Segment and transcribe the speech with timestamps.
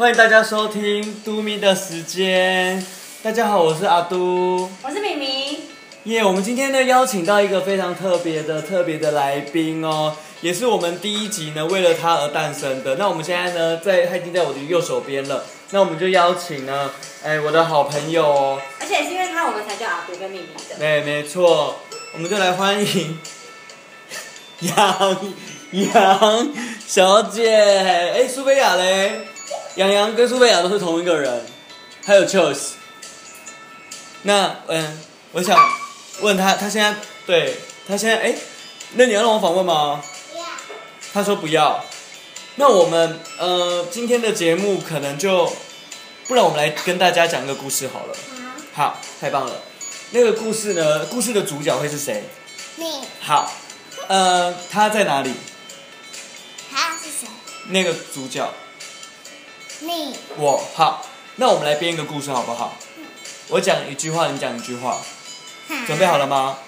[0.00, 2.82] 欢迎大家收听嘟咪的时间。
[3.22, 4.66] 大家好，我是阿都。
[4.82, 5.58] 我是敏敏。
[6.04, 12.94] 耶我们今天呢邀请到一个非常特别的、特别的来宾哦，也是我们第一集呢为了他而诞生的。
[12.94, 15.44] 那我们现在呢在，他已经在我的右手边了。
[15.68, 16.90] 那我们就邀请呢，
[17.22, 18.58] 哎，我的好朋友哦。
[18.80, 20.76] 而且是因为他，我们才叫阿都跟敏敏的。
[20.78, 21.76] 对，没错，
[22.14, 23.18] 我们就来欢迎
[24.60, 25.18] 杨
[25.72, 26.48] 杨
[26.86, 27.54] 小姐。
[28.14, 29.26] 哎，苏菲亚嘞？
[29.80, 31.42] 杨洋跟苏菲亚都是同一个人，
[32.04, 32.72] 还有 Chose。
[34.24, 35.00] 那嗯，
[35.32, 35.58] 我想
[36.20, 36.94] 问他，他现在
[37.24, 37.56] 对
[37.88, 38.34] 他现在哎，
[38.96, 40.04] 那你要让我访问吗？
[41.14, 41.82] 他说不要。
[42.56, 45.50] 那我们呃今天的节目可能就，
[46.28, 48.14] 不然我们来跟大家讲个故事好了。
[48.74, 49.62] 好，太棒了。
[50.10, 51.06] 那个故事呢？
[51.06, 52.24] 故事的主角会是谁？
[52.76, 52.84] 你。
[53.18, 53.50] 好，
[54.08, 55.32] 呃，他在哪里？
[56.70, 57.28] 他是谁？
[57.68, 58.52] 那个主角。
[59.80, 60.16] 你。
[60.36, 62.76] 我好，那我们来编一个故事好不好？
[63.48, 65.00] 我讲一句话，你讲一句话。
[65.86, 66.58] 准备好了吗？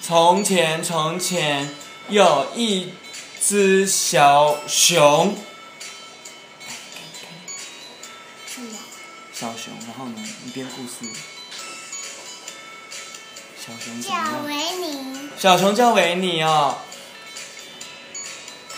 [0.00, 1.74] 从前，从前
[2.08, 2.92] 有一
[3.40, 5.36] 只小熊。
[9.32, 10.14] 小熊，然后呢？
[10.44, 11.10] 你编故事。
[13.58, 14.10] 小熊叫
[14.46, 15.30] 维尼。
[15.38, 16.78] 小熊叫维尼哦。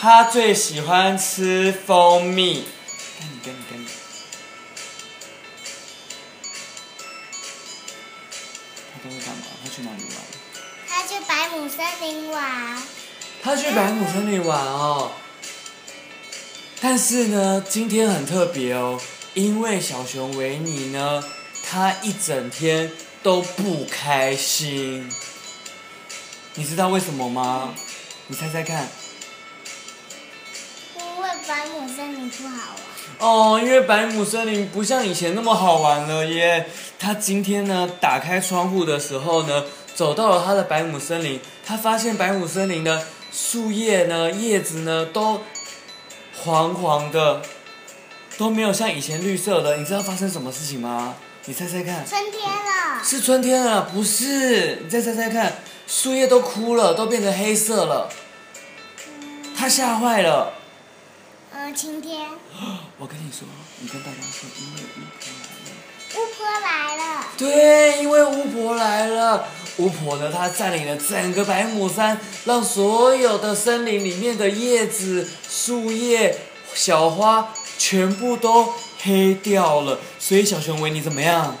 [0.00, 2.64] 他最喜欢吃蜂蜜。
[3.18, 3.58] 跟你，跟你，
[9.02, 9.42] 他都会干嘛？
[9.62, 10.16] 他去哪里玩？
[10.88, 12.82] 他去百亩森林玩。
[13.42, 15.12] 他去百亩森林玩哦。
[16.80, 19.00] 但是呢，今天很特别哦。
[19.34, 21.22] 因为小熊维尼呢，
[21.62, 22.90] 他一整天
[23.22, 25.12] 都不开心，
[26.54, 27.74] 你知道为什么吗？
[28.28, 28.88] 你猜猜看。
[31.88, 33.28] 森林不好玩。
[33.30, 36.66] 哦，因为百亩森林不像以前那么好玩了耶。
[36.98, 39.64] 他今天呢，打开窗户的时候呢，
[39.94, 45.40] 走到了他的百亩森林，他发现百亩森林的树叶呢、叶子呢，都
[46.36, 47.42] 黄黄的。
[48.38, 51.14] 都没有像以前绿色的，你知道发生什么事情吗？
[51.46, 52.04] 你猜猜看。
[52.06, 53.02] 春天了。
[53.02, 54.80] 是春天了，不是？
[54.84, 55.54] 你再猜猜看，
[55.86, 58.10] 树叶都枯了，都变成黑色了。
[59.56, 60.52] 他吓坏了。
[61.66, 62.28] 嗯，晴天。
[62.96, 63.40] 我跟你说，
[63.80, 65.74] 你跟大家说，因为巫婆来了。
[66.14, 67.26] 巫婆来了。
[67.36, 69.48] 对，因为巫婆来了。
[69.78, 76.38] 巫婆呢，她占领了整个百亩山，让所有的森林里面的叶子、树叶、
[76.72, 77.52] 小花。
[77.78, 78.72] 全部都
[79.02, 81.58] 黑掉了，所以小熊维尼怎么样？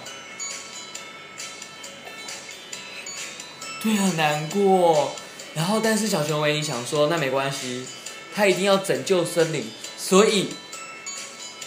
[3.82, 5.12] 对，很难过。
[5.54, 7.86] 然后，但是小熊维尼想说，那没关系，
[8.34, 9.70] 他一定要拯救森林，
[10.08, 10.50] 所以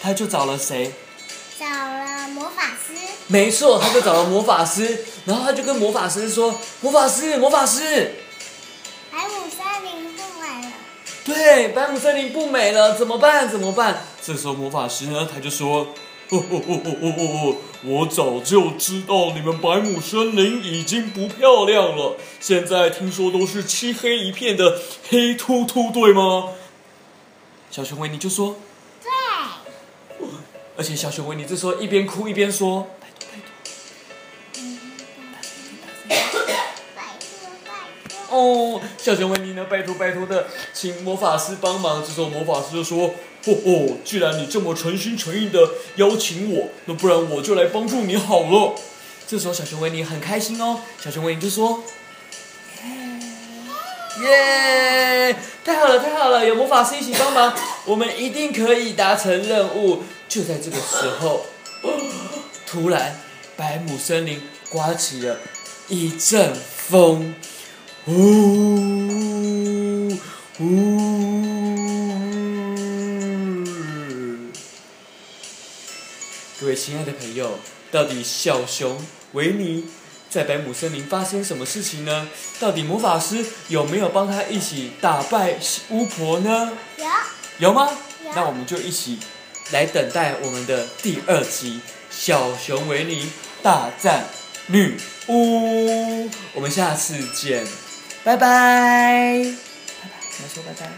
[0.00, 0.94] 他就找了谁？
[1.58, 2.94] 找了魔法师。
[3.26, 8.14] 没错，他就找了魔法师，然后他就跟魔法师说：“魔法师，魔法师。”
[11.22, 13.46] 对，百亩森林不美了，怎么办？
[13.46, 14.06] 怎么办？
[14.24, 15.88] 这时候魔法师呢，他就说
[17.84, 24.80] ：“我早就知道你们百亩森林已经不漂亮了，现在听说都是漆黑一片的，
[25.10, 26.54] 黑秃秃，对吗？”
[27.70, 28.56] 小熊维尼就说
[29.02, 29.10] ：“对。”
[30.76, 32.88] 而且小熊维尼这时候一边哭一边说。
[33.00, 33.06] 拜
[36.32, 36.40] 托
[36.96, 37.02] 拜
[38.28, 39.66] 托哦，小熊维尼呢？
[39.70, 42.02] 拜托拜托的，请魔法师帮忙。
[42.04, 43.14] 这时候魔法师就说
[43.46, 48.74] ：“哦哦，既然你这么诚心诚意的邀请我，那不然我就来帮助你好了。”
[49.28, 51.84] 这时候小熊维尼很开心哦，小熊维尼就说
[54.18, 57.54] ：“耶，太好了太好了，有魔法师一起帮忙，
[57.86, 61.46] 我们一定可以达成任务。”就在这个时候，
[62.66, 63.18] 突然
[63.56, 65.38] 百亩森林刮起了
[65.88, 67.34] 一阵风。
[68.06, 68.12] 呜！
[70.58, 71.00] 呜！
[76.60, 77.58] 各位亲爱的朋友，
[77.90, 78.96] 到底小熊
[79.32, 79.84] 维尼
[80.30, 82.28] 在百亩森林发生什么事情呢？
[82.60, 86.72] 到底魔法师有没有帮他一起打败巫婆呢？
[86.96, 87.04] 有。
[87.58, 87.90] 有吗？
[88.34, 89.18] 那我们就一起
[89.72, 91.80] 来等待我们的第二集
[92.10, 93.28] 《小熊维尼
[93.62, 94.24] 大战
[94.68, 94.96] 女
[95.26, 96.28] 巫》。
[96.54, 97.66] 我们下次见。
[98.22, 99.42] 拜拜，拜拜，
[100.30, 100.90] 怎么说拜拜？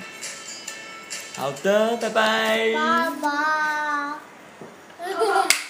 [1.37, 2.73] 好的，拜拜。
[2.75, 3.29] 拜拜。